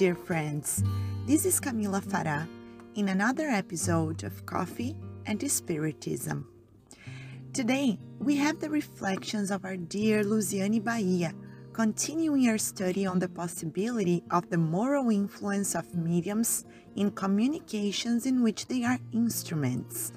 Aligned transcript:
dear 0.00 0.14
friends. 0.14 0.82
This 1.26 1.44
is 1.44 1.60
Camila 1.60 2.02
Farah 2.02 2.48
in 2.94 3.10
another 3.10 3.48
episode 3.48 4.24
of 4.24 4.46
Coffee 4.46 4.96
and 5.26 5.38
Spiritism. 5.38 6.46
Today, 7.52 7.98
we 8.18 8.34
have 8.36 8.60
the 8.60 8.70
reflections 8.70 9.50
of 9.50 9.66
our 9.66 9.76
dear 9.76 10.24
Luciane 10.24 10.82
Bahia, 10.82 11.34
continuing 11.74 12.48
our 12.48 12.56
study 12.56 13.04
on 13.04 13.18
the 13.18 13.28
possibility 13.28 14.24
of 14.30 14.48
the 14.48 14.56
moral 14.56 15.10
influence 15.10 15.74
of 15.74 15.94
mediums 15.94 16.64
in 16.96 17.10
communications 17.10 18.24
in 18.24 18.42
which 18.42 18.68
they 18.68 18.82
are 18.84 18.98
instruments. 19.12 20.14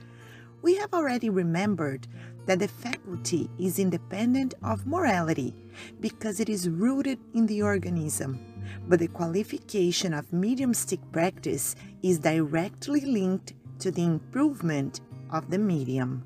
We 0.61 0.77
have 0.77 0.93
already 0.93 1.29
remembered 1.29 2.07
that 2.45 2.59
the 2.59 2.69
faculty 2.69 3.49
is 3.59 3.79
independent 3.79 4.53
of 4.63 4.87
morality 4.87 5.53
because 5.99 6.39
it 6.39 6.47
is 6.47 6.69
rooted 6.69 7.19
in 7.33 7.47
the 7.47 7.61
organism, 7.63 8.52
but 8.87 8.99
the 8.99 9.07
qualification 9.07 10.13
of 10.13 10.31
mediumstic 10.31 10.99
practice 11.11 11.75
is 12.01 12.19
directly 12.19 13.01
linked 13.01 13.53
to 13.79 13.91
the 13.91 14.03
improvement 14.03 15.01
of 15.31 15.49
the 15.49 15.57
medium. 15.57 16.23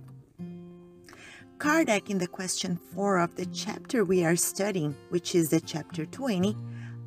Kardec, 1.58 2.10
in 2.10 2.20
the 2.20 2.28
question 2.28 2.80
4 2.94 3.18
of 3.18 3.36
the 3.36 3.46
chapter 3.48 4.06
we 4.06 4.24
are 4.24 4.36
studying, 4.36 4.96
which 5.10 5.34
is 5.34 5.50
the 5.50 5.60
chapter 5.60 6.06
20, 6.06 6.56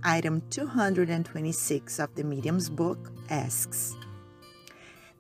item 0.03 0.43
226 0.51 1.99
of 2.01 2.15
the 2.17 2.25
Medium's 2.25 2.69
book, 2.69 3.13
asks 3.29 3.95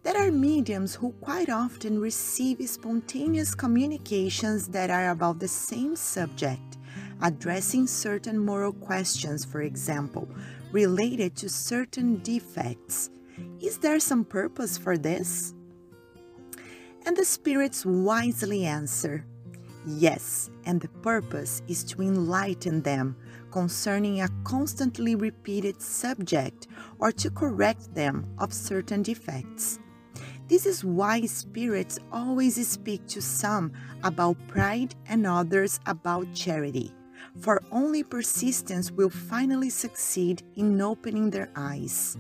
there 0.03 0.17
are 0.17 0.33
mediums 0.33 0.95
who 0.95 1.13
quite 1.21 1.51
often 1.51 2.01
receive 2.01 2.67
spontaneous 2.67 3.55
communications 3.55 4.69
that 4.69 4.89
are 4.89 5.11
about 5.11 5.41
the 5.41 5.49
same 5.49 5.95
subject, 5.95 6.79
addressing 7.23 7.87
certain 7.87 8.39
moral 8.39 8.73
questions, 8.73 9.45
for 9.45 9.63
example, 9.63 10.29
related 10.73 11.37
to 11.37 11.49
certain 11.49 12.17
defects. 12.19 13.11
Is 13.61 13.79
there 13.79 14.01
some 14.01 14.25
purpose 14.25 14.79
for 14.79 14.97
this? 14.97 15.55
And 17.07 17.17
the 17.17 17.25
spirits 17.25 17.85
wisely 17.85 18.65
answer, 18.65 19.25
Yes, 19.87 20.51
and 20.67 20.81
the 20.81 20.89
purpose 20.89 21.63
is 21.67 21.83
to 21.85 22.03
enlighten 22.03 22.83
them 22.83 23.17
concerning 23.51 24.21
a 24.21 24.29
constantly 24.45 25.15
repeated 25.15 25.81
subject 25.81 26.67
or 26.99 27.11
to 27.13 27.31
correct 27.31 27.95
them 27.95 28.27
of 28.39 28.53
certain 28.53 29.03
defects. 29.03 29.79
This 30.49 30.67
is 30.67 30.85
why 30.85 31.23
spirits 31.27 31.99
always 32.13 32.67
speak 32.69 33.07
to 33.09 33.23
some 33.23 33.73
about 34.03 34.37
pride 34.49 34.95
and 35.07 35.27
others 35.27 35.81
about 35.87 36.35
charity, 36.35 36.93
for 37.41 37.63
only 37.71 38.03
persistence 38.03 38.91
will 38.91 39.11
finally 39.11 39.71
succeed 39.71 40.43
in 40.57 40.81
opening 40.81 41.31
their 41.31 41.51
eyes. 41.57 42.17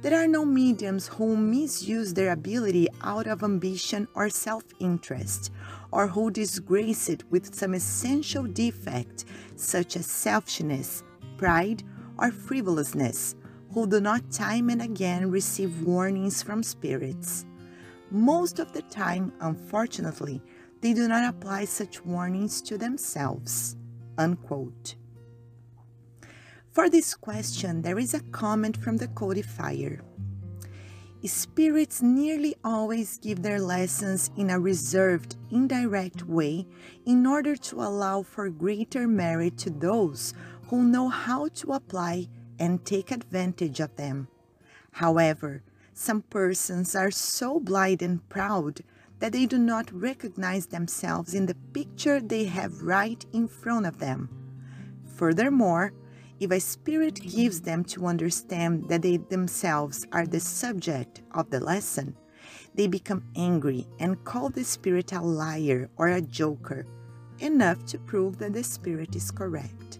There 0.00 0.14
are 0.14 0.28
no 0.28 0.44
mediums 0.44 1.08
who 1.08 1.36
misuse 1.36 2.14
their 2.14 2.30
ability 2.32 2.86
out 3.02 3.26
of 3.26 3.42
ambition 3.42 4.06
or 4.14 4.28
self 4.28 4.62
interest, 4.78 5.50
or 5.90 6.06
who 6.06 6.30
disgrace 6.30 7.08
it 7.08 7.24
with 7.30 7.52
some 7.52 7.74
essential 7.74 8.44
defect, 8.44 9.24
such 9.56 9.96
as 9.96 10.06
selfishness, 10.06 11.02
pride, 11.36 11.82
or 12.16 12.30
frivolousness, 12.30 13.34
who 13.72 13.88
do 13.88 14.00
not 14.00 14.30
time 14.30 14.70
and 14.70 14.82
again 14.82 15.30
receive 15.30 15.82
warnings 15.82 16.44
from 16.44 16.62
spirits. 16.62 17.44
Most 18.10 18.60
of 18.60 18.72
the 18.72 18.82
time, 18.82 19.32
unfortunately, 19.40 20.40
they 20.80 20.94
do 20.94 21.08
not 21.08 21.28
apply 21.28 21.64
such 21.64 22.04
warnings 22.04 22.62
to 22.62 22.78
themselves. 22.78 23.76
Unquote. 24.18 24.96
For 26.72 26.90
this 26.90 27.14
question, 27.14 27.82
there 27.82 27.98
is 27.98 28.12
a 28.12 28.20
comment 28.20 28.76
from 28.76 28.98
the 28.98 29.08
codifier. 29.08 30.02
Spirits 31.24 32.00
nearly 32.00 32.54
always 32.64 33.18
give 33.18 33.42
their 33.42 33.60
lessons 33.60 34.30
in 34.36 34.50
a 34.50 34.60
reserved, 34.60 35.36
indirect 35.50 36.26
way 36.26 36.66
in 37.06 37.26
order 37.26 37.56
to 37.56 37.80
allow 37.80 38.22
for 38.22 38.48
greater 38.50 39.08
merit 39.08 39.58
to 39.58 39.70
those 39.70 40.34
who 40.68 40.84
know 40.84 41.08
how 41.08 41.48
to 41.48 41.72
apply 41.72 42.28
and 42.58 42.84
take 42.84 43.10
advantage 43.10 43.80
of 43.80 43.94
them. 43.96 44.28
However, 44.92 45.62
some 45.92 46.22
persons 46.22 46.94
are 46.94 47.10
so 47.10 47.58
blind 47.58 48.02
and 48.02 48.26
proud 48.28 48.82
that 49.18 49.32
they 49.32 49.46
do 49.46 49.58
not 49.58 49.92
recognize 49.92 50.66
themselves 50.66 51.34
in 51.34 51.46
the 51.46 51.56
picture 51.72 52.20
they 52.20 52.44
have 52.44 52.82
right 52.82 53.24
in 53.32 53.48
front 53.48 53.86
of 53.86 53.98
them. 53.98 54.28
Furthermore, 55.16 55.92
if 56.40 56.52
a 56.52 56.60
spirit 56.60 57.20
gives 57.20 57.60
them 57.60 57.82
to 57.84 58.06
understand 58.06 58.88
that 58.88 59.02
they 59.02 59.16
themselves 59.16 60.06
are 60.12 60.26
the 60.26 60.38
subject 60.38 61.22
of 61.32 61.50
the 61.50 61.58
lesson, 61.58 62.16
they 62.74 62.86
become 62.86 63.24
angry 63.34 63.88
and 63.98 64.22
call 64.24 64.48
the 64.48 64.62
spirit 64.62 65.12
a 65.12 65.20
liar 65.20 65.90
or 65.96 66.08
a 66.08 66.22
joker, 66.22 66.86
enough 67.40 67.84
to 67.86 67.98
prove 67.98 68.38
that 68.38 68.52
the 68.52 68.62
spirit 68.62 69.16
is 69.16 69.32
correct. 69.32 69.98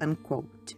Unquote. 0.00 0.76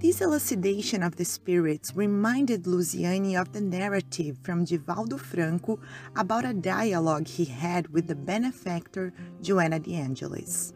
This 0.00 0.22
elucidation 0.22 1.02
of 1.02 1.16
the 1.16 1.26
spirits 1.26 1.94
reminded 1.94 2.64
Luciane 2.64 3.38
of 3.38 3.52
the 3.52 3.60
narrative 3.60 4.38
from 4.42 4.64
Divaldo 4.64 5.20
Franco 5.20 5.78
about 6.16 6.46
a 6.46 6.54
dialogue 6.54 7.26
he 7.26 7.44
had 7.44 7.86
with 7.88 8.06
the 8.06 8.14
benefactor 8.14 9.12
Joanna 9.42 9.78
de 9.78 9.96
Angelis. 9.96 10.72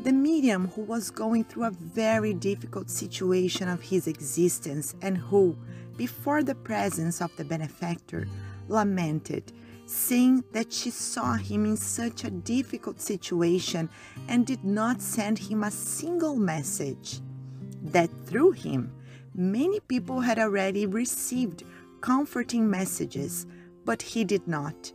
The 0.00 0.14
medium 0.14 0.68
who 0.68 0.80
was 0.80 1.10
going 1.10 1.44
through 1.44 1.64
a 1.64 1.70
very 1.72 2.32
difficult 2.32 2.88
situation 2.88 3.68
of 3.68 3.82
his 3.82 4.06
existence 4.06 4.94
and 5.02 5.18
who, 5.18 5.54
before 5.98 6.42
the 6.42 6.54
presence 6.54 7.20
of 7.20 7.36
the 7.36 7.44
benefactor, 7.44 8.26
lamented, 8.68 9.52
saying 9.84 10.42
that 10.52 10.72
she 10.72 10.88
saw 10.88 11.34
him 11.34 11.66
in 11.66 11.76
such 11.76 12.24
a 12.24 12.30
difficult 12.30 12.98
situation 12.98 13.90
and 14.26 14.46
did 14.46 14.64
not 14.64 15.02
send 15.02 15.38
him 15.38 15.62
a 15.62 15.70
single 15.70 16.36
message 16.36 17.20
that 17.92 18.10
through 18.26 18.52
him, 18.52 18.92
many 19.34 19.80
people 19.80 20.20
had 20.20 20.38
already 20.38 20.86
received 20.86 21.64
comforting 22.00 22.68
messages, 22.70 23.46
but 23.84 24.02
he 24.02 24.24
did 24.24 24.46
not. 24.46 24.92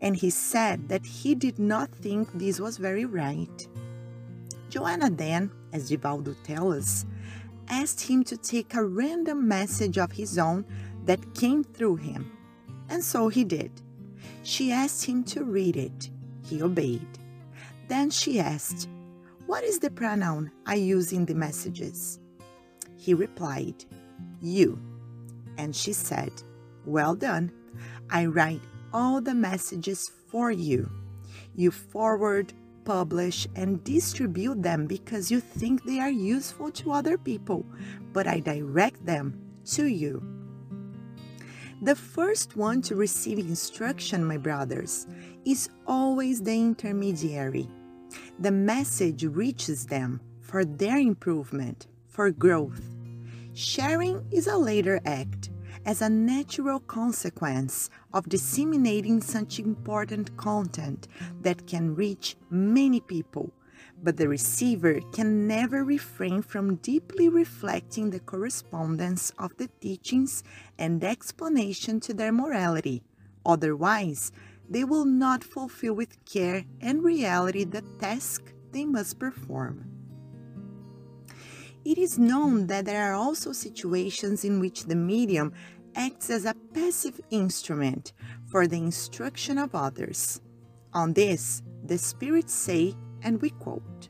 And 0.00 0.16
he 0.16 0.30
said 0.30 0.88
that 0.88 1.04
he 1.04 1.34
did 1.34 1.58
not 1.58 1.90
think 1.90 2.28
this 2.32 2.60
was 2.60 2.76
very 2.76 3.04
right. 3.04 3.68
Joanna 4.68 5.10
then, 5.10 5.50
as 5.72 5.90
Divaldo 5.90 6.34
tells 6.44 6.74
us, 6.76 7.06
asked 7.68 8.00
him 8.00 8.24
to 8.24 8.36
take 8.36 8.74
a 8.74 8.84
random 8.84 9.46
message 9.46 9.98
of 9.98 10.12
his 10.12 10.38
own 10.38 10.64
that 11.04 11.34
came 11.34 11.64
through 11.64 11.96
him. 11.96 12.30
And 12.88 13.02
so 13.02 13.28
he 13.28 13.44
did. 13.44 13.70
She 14.42 14.72
asked 14.72 15.04
him 15.04 15.24
to 15.24 15.44
read 15.44 15.76
it. 15.76 16.10
He 16.44 16.62
obeyed. 16.62 17.06
Then 17.88 18.10
she 18.10 18.40
asked, 18.40 18.88
What 19.46 19.64
is 19.64 19.78
the 19.78 19.90
pronoun 19.90 20.50
I 20.66 20.74
use 20.74 21.12
in 21.12 21.26
the 21.26 21.34
messages? 21.34 22.18
He 23.02 23.14
replied, 23.14 23.84
You. 24.40 24.78
And 25.58 25.74
she 25.74 25.92
said, 25.92 26.30
Well 26.86 27.16
done. 27.16 27.50
I 28.08 28.26
write 28.26 28.62
all 28.92 29.20
the 29.20 29.34
messages 29.34 30.08
for 30.30 30.52
you. 30.52 30.88
You 31.56 31.72
forward, 31.72 32.52
publish, 32.84 33.48
and 33.56 33.82
distribute 33.82 34.62
them 34.62 34.86
because 34.86 35.32
you 35.32 35.40
think 35.40 35.82
they 35.82 35.98
are 35.98 36.12
useful 36.12 36.70
to 36.70 36.92
other 36.92 37.18
people, 37.18 37.66
but 38.12 38.28
I 38.28 38.38
direct 38.38 39.04
them 39.04 39.36
to 39.74 39.86
you. 39.86 40.22
The 41.82 41.96
first 41.96 42.56
one 42.56 42.82
to 42.82 42.94
receive 42.94 43.40
instruction, 43.40 44.24
my 44.24 44.36
brothers, 44.36 45.08
is 45.44 45.70
always 45.88 46.40
the 46.40 46.54
intermediary. 46.54 47.68
The 48.38 48.52
message 48.52 49.24
reaches 49.24 49.86
them 49.86 50.20
for 50.40 50.64
their 50.64 50.98
improvement, 50.98 51.88
for 52.06 52.30
growth. 52.30 52.91
Sharing 53.54 54.24
is 54.30 54.46
a 54.46 54.56
later 54.56 54.98
act 55.04 55.50
as 55.84 56.00
a 56.00 56.08
natural 56.08 56.80
consequence 56.80 57.90
of 58.14 58.26
disseminating 58.28 59.20
such 59.20 59.58
important 59.58 60.34
content 60.38 61.06
that 61.42 61.66
can 61.66 61.94
reach 61.94 62.36
many 62.48 63.00
people, 63.00 63.52
but 64.02 64.16
the 64.16 64.26
receiver 64.26 65.00
can 65.12 65.46
never 65.46 65.84
refrain 65.84 66.40
from 66.40 66.76
deeply 66.76 67.28
reflecting 67.28 68.08
the 68.08 68.20
correspondence 68.20 69.32
of 69.38 69.54
the 69.58 69.68
teachings 69.80 70.42
and 70.78 71.04
explanation 71.04 72.00
to 72.00 72.14
their 72.14 72.32
morality. 72.32 73.02
Otherwise, 73.44 74.32
they 74.70 74.84
will 74.84 75.04
not 75.04 75.44
fulfill 75.44 75.92
with 75.92 76.24
care 76.24 76.64
and 76.80 77.04
reality 77.04 77.64
the 77.64 77.82
task 78.00 78.54
they 78.70 78.86
must 78.86 79.18
perform. 79.18 80.01
It 81.84 81.98
is 81.98 82.18
known 82.18 82.68
that 82.68 82.84
there 82.84 83.10
are 83.10 83.14
also 83.14 83.52
situations 83.52 84.44
in 84.44 84.60
which 84.60 84.84
the 84.84 84.94
medium 84.94 85.52
acts 85.96 86.30
as 86.30 86.44
a 86.44 86.54
passive 86.72 87.20
instrument 87.30 88.12
for 88.46 88.66
the 88.66 88.76
instruction 88.76 89.58
of 89.58 89.74
others. 89.74 90.40
On 90.94 91.12
this, 91.12 91.62
the 91.84 91.98
spirits 91.98 92.54
say, 92.54 92.94
and 93.22 93.40
we 93.42 93.50
quote, 93.50 94.08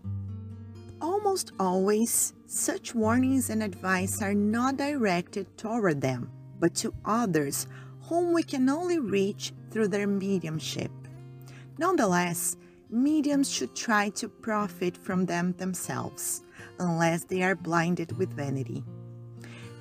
Almost 1.01 1.53
always, 1.59 2.35
such 2.47 2.95
warnings 2.95 3.49
and 3.49 3.63
advice 3.63 4.21
are 4.21 4.35
not 4.35 4.77
directed 4.77 5.57
toward 5.57 6.01
them, 6.01 6.31
but 6.61 6.75
to 6.77 6.95
others 7.05 7.67
whom 8.03 8.33
we 8.33 8.43
can 8.43 8.69
only 8.69 8.99
reach 8.99 9.53
through 9.71 9.89
their 9.89 10.07
mediumship. 10.07 10.91
Nonetheless, 11.79 12.57
mediums 12.93 13.51
should 13.51 13.75
try 13.75 14.11
to 14.11 14.29
profit 14.29 14.97
from 14.97 15.25
them 15.25 15.55
themselves, 15.55 16.43
unless 16.79 17.25
they 17.25 17.43
are 17.43 17.55
blinded 17.55 18.17
with 18.19 18.33
vanity. 18.35 18.85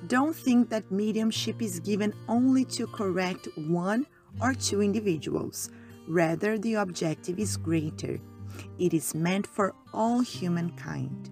Don't 0.06 0.34
think 0.34 0.70
that 0.70 0.90
mediumship 0.90 1.60
is 1.60 1.78
given 1.78 2.14
only 2.26 2.64
to 2.64 2.86
correct 2.86 3.46
one 3.56 4.06
or 4.40 4.54
two 4.54 4.80
individuals. 4.80 5.70
Rather, 6.08 6.58
the 6.58 6.74
objective 6.74 7.38
is 7.38 7.56
greater. 7.56 8.18
It 8.78 8.94
is 8.94 9.14
meant 9.14 9.46
for 9.46 9.74
all 9.92 10.20
humankind. 10.20 11.30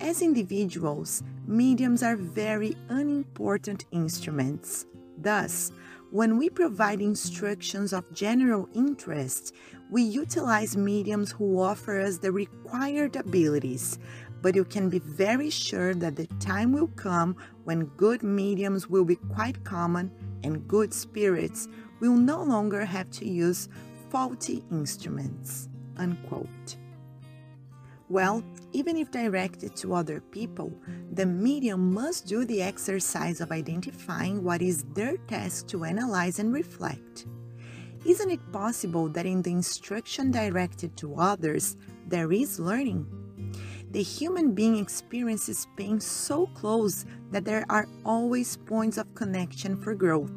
As 0.00 0.22
individuals, 0.22 1.22
mediums 1.46 2.02
are 2.02 2.16
very 2.16 2.76
unimportant 2.88 3.86
instruments. 3.90 4.86
Thus, 5.18 5.70
when 6.12 6.36
we 6.36 6.50
provide 6.50 7.00
instructions 7.00 7.94
of 7.94 8.12
general 8.12 8.68
interest, 8.74 9.54
we 9.90 10.02
utilize 10.02 10.76
mediums 10.76 11.32
who 11.32 11.58
offer 11.58 11.98
us 11.98 12.18
the 12.18 12.30
required 12.30 13.16
abilities, 13.16 13.98
but 14.42 14.54
you 14.54 14.62
can 14.62 14.90
be 14.90 14.98
very 14.98 15.48
sure 15.48 15.94
that 15.94 16.16
the 16.16 16.26
time 16.38 16.70
will 16.70 16.88
come 16.88 17.34
when 17.64 17.86
good 17.96 18.22
mediums 18.22 18.90
will 18.90 19.06
be 19.06 19.16
quite 19.16 19.64
common 19.64 20.10
and 20.44 20.68
good 20.68 20.92
spirits 20.92 21.66
will 22.00 22.16
no 22.16 22.42
longer 22.42 22.84
have 22.84 23.10
to 23.12 23.26
use 23.26 23.70
faulty 24.10 24.62
instruments. 24.70 25.70
Unquote. 25.96 26.76
Well, 28.12 28.44
even 28.74 28.98
if 28.98 29.10
directed 29.10 29.74
to 29.76 29.94
other 29.94 30.20
people, 30.20 30.70
the 31.14 31.24
medium 31.24 31.94
must 31.94 32.26
do 32.26 32.44
the 32.44 32.60
exercise 32.60 33.40
of 33.40 33.50
identifying 33.50 34.44
what 34.44 34.60
is 34.60 34.84
their 34.92 35.16
task 35.16 35.68
to 35.68 35.84
analyze 35.84 36.38
and 36.38 36.52
reflect. 36.52 37.24
Isn't 38.04 38.30
it 38.30 38.52
possible 38.52 39.08
that 39.08 39.24
in 39.24 39.40
the 39.40 39.52
instruction 39.52 40.30
directed 40.30 40.94
to 40.98 41.14
others, 41.14 41.78
there 42.06 42.30
is 42.30 42.60
learning? 42.60 43.06
The 43.92 44.02
human 44.02 44.52
being 44.52 44.76
experiences 44.76 45.66
pain 45.78 45.98
so 45.98 46.48
close 46.48 47.06
that 47.30 47.46
there 47.46 47.64
are 47.70 47.88
always 48.04 48.58
points 48.58 48.98
of 48.98 49.14
connection 49.14 49.80
for 49.80 49.94
growth, 49.94 50.32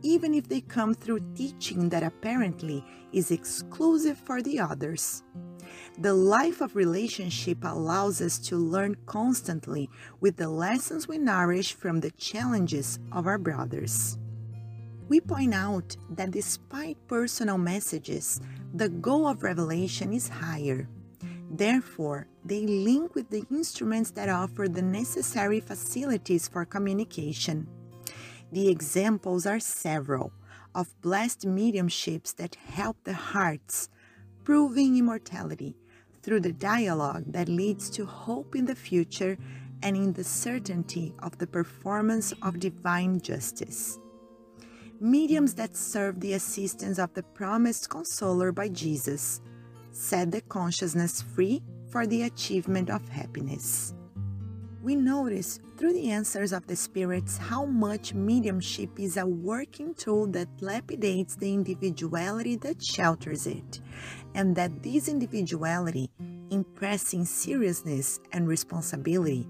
even 0.00 0.32
if 0.32 0.48
they 0.48 0.62
come 0.62 0.94
through 0.94 1.20
teaching 1.34 1.90
that 1.90 2.04
apparently 2.04 2.82
is 3.12 3.30
exclusive 3.30 4.16
for 4.16 4.40
the 4.40 4.60
others. 4.60 5.22
The 5.98 6.14
life 6.14 6.60
of 6.60 6.76
relationship 6.76 7.58
allows 7.62 8.20
us 8.20 8.38
to 8.48 8.56
learn 8.56 8.96
constantly 9.06 9.90
with 10.20 10.36
the 10.36 10.48
lessons 10.48 11.06
we 11.06 11.18
nourish 11.18 11.74
from 11.74 12.00
the 12.00 12.10
challenges 12.12 12.98
of 13.12 13.26
our 13.26 13.38
brothers. 13.38 14.18
We 15.08 15.20
point 15.20 15.54
out 15.54 15.96
that 16.10 16.30
despite 16.30 16.96
personal 17.06 17.58
messages, 17.58 18.40
the 18.74 18.88
goal 18.88 19.26
of 19.28 19.42
revelation 19.42 20.12
is 20.12 20.28
higher. 20.28 20.88
Therefore, 21.50 22.26
they 22.44 22.66
link 22.66 23.14
with 23.14 23.28
the 23.28 23.44
instruments 23.50 24.10
that 24.12 24.30
offer 24.30 24.68
the 24.68 24.80
necessary 24.80 25.60
facilities 25.60 26.48
for 26.48 26.64
communication. 26.64 27.66
The 28.52 28.68
examples 28.68 29.44
are 29.44 29.60
several 29.60 30.32
of 30.74 30.98
blessed 31.02 31.46
mediumships 31.46 32.34
that 32.36 32.54
help 32.54 32.96
the 33.04 33.12
hearts, 33.12 33.90
proving 34.44 34.96
immortality 34.96 35.76
through 36.22 36.40
the 36.40 36.52
dialogue 36.52 37.24
that 37.26 37.48
leads 37.48 37.90
to 37.90 38.06
hope 38.06 38.54
in 38.54 38.64
the 38.64 38.74
future 38.74 39.36
and 39.82 39.96
in 39.96 40.12
the 40.12 40.24
certainty 40.24 41.14
of 41.20 41.36
the 41.38 41.46
performance 41.46 42.32
of 42.42 42.60
divine 42.60 43.20
justice. 43.20 43.98
Mediums 45.00 45.54
that 45.54 45.76
serve 45.76 46.20
the 46.20 46.34
assistance 46.34 46.98
of 46.98 47.12
the 47.14 47.22
promised 47.22 47.90
consoler 47.90 48.52
by 48.52 48.68
Jesus 48.68 49.40
set 49.90 50.30
the 50.30 50.40
consciousness 50.42 51.20
free 51.20 51.62
for 51.90 52.06
the 52.06 52.22
achievement 52.22 52.88
of 52.88 53.08
happiness. 53.08 53.94
We 54.82 54.96
notice 54.96 55.60
through 55.78 55.92
the 55.92 56.10
answers 56.10 56.52
of 56.52 56.66
the 56.66 56.74
spirits 56.74 57.38
how 57.38 57.64
much 57.66 58.14
mediumship 58.14 58.98
is 58.98 59.16
a 59.16 59.24
working 59.24 59.94
tool 59.94 60.26
that 60.32 60.48
lapidates 60.60 61.36
the 61.36 61.54
individuality 61.54 62.56
that 62.56 62.82
shelters 62.82 63.46
it, 63.46 63.80
and 64.34 64.56
that 64.56 64.82
this 64.82 65.06
individuality, 65.06 66.10
impressing 66.50 67.24
seriousness 67.24 68.18
and 68.32 68.48
responsibility, 68.48 69.46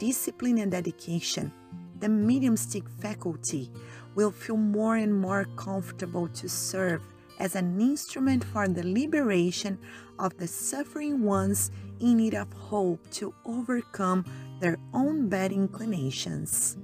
discipline 0.00 0.58
and 0.58 0.72
dedication, 0.72 1.52
the 2.00 2.08
mediumstic 2.08 2.88
faculty 3.00 3.70
will 4.16 4.32
feel 4.32 4.56
more 4.56 4.96
and 4.96 5.14
more 5.14 5.46
comfortable 5.54 6.26
to 6.26 6.48
serve 6.48 7.02
as 7.42 7.56
an 7.56 7.80
instrument 7.80 8.44
for 8.44 8.68
the 8.68 8.86
liberation 8.86 9.76
of 10.20 10.34
the 10.38 10.46
suffering 10.46 11.24
ones 11.24 11.72
in 11.98 12.16
need 12.16 12.34
of 12.34 12.52
hope 12.52 13.00
to 13.10 13.34
overcome 13.44 14.24
their 14.60 14.78
own 14.94 15.28
bad 15.28 15.50
inclinations. 15.50 16.76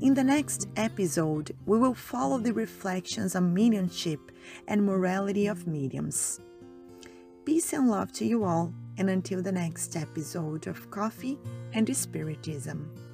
In 0.00 0.14
the 0.14 0.22
next 0.22 0.68
episode, 0.76 1.56
we 1.66 1.76
will 1.76 1.92
follow 1.92 2.38
the 2.38 2.52
reflections 2.52 3.34
on 3.34 3.52
mediumship 3.52 4.20
and 4.68 4.86
morality 4.86 5.48
of 5.48 5.66
mediums. 5.66 6.38
Peace 7.44 7.72
and 7.72 7.90
love 7.90 8.12
to 8.12 8.24
you 8.24 8.44
all, 8.44 8.72
and 8.96 9.10
until 9.10 9.42
the 9.42 9.50
next 9.50 9.96
episode 9.96 10.68
of 10.68 10.88
Coffee 10.92 11.36
and 11.72 11.88
Spiritism. 11.88 13.07